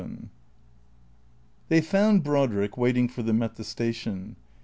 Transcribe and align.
XXVII 0.01 0.29
THEY 1.69 1.81
found 1.81 2.23
Brodriek 2.23 2.75
waiting 2.75 3.07
for 3.07 3.21
them 3.21 3.43
at 3.43 3.57
the 3.57 3.63
station. 3.63 4.35